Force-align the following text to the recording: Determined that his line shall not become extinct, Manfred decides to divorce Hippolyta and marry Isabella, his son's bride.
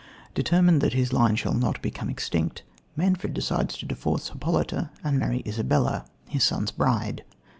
Determined 0.33 0.81
that 0.81 0.93
his 0.93 1.13
line 1.13 1.35
shall 1.35 1.53
not 1.53 1.79
become 1.79 2.09
extinct, 2.09 2.63
Manfred 2.95 3.35
decides 3.35 3.77
to 3.77 3.85
divorce 3.85 4.29
Hippolyta 4.29 4.89
and 5.03 5.19
marry 5.19 5.43
Isabella, 5.45 6.05
his 6.27 6.43
son's 6.43 6.71
bride. 6.71 7.23